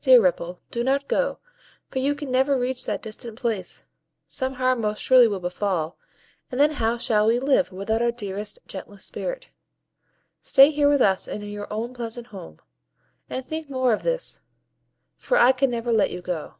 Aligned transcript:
Dear 0.00 0.22
Ripple, 0.22 0.62
do 0.70 0.82
not 0.82 1.08
go, 1.08 1.40
for 1.88 1.98
you 1.98 2.14
can 2.14 2.30
never 2.30 2.58
reach 2.58 2.86
that 2.86 3.02
distant 3.02 3.38
place: 3.38 3.84
some 4.26 4.54
harm 4.54 4.80
most 4.80 5.02
surely 5.02 5.28
will 5.28 5.40
befall; 5.40 5.98
and 6.50 6.58
then 6.58 6.70
how 6.70 6.96
shall 6.96 7.26
we 7.26 7.38
live, 7.38 7.70
without 7.70 8.00
our 8.00 8.10
dearest, 8.10 8.58
gentlest 8.66 9.06
Spirit? 9.06 9.50
Stay 10.40 10.70
here 10.70 10.88
with 10.88 11.02
us 11.02 11.28
in 11.28 11.42
your 11.42 11.70
own 11.70 11.92
pleasant 11.92 12.28
home, 12.28 12.62
and 13.28 13.46
think 13.46 13.68
no 13.68 13.76
more 13.76 13.92
of 13.92 14.04
this, 14.04 14.40
for 15.18 15.36
I 15.36 15.52
can 15.52 15.68
never 15.68 15.92
let 15.92 16.10
you 16.10 16.22
go." 16.22 16.54